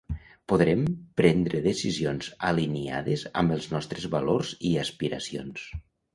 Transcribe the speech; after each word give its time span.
podrem 0.51 0.79
prendre 1.21 1.61
decisions 1.65 2.31
aliniades 2.53 3.27
amb 3.43 3.55
els 3.59 3.69
nostres 3.75 4.09
valors 4.17 4.57
i 4.73 4.75
aspiracions 4.87 5.71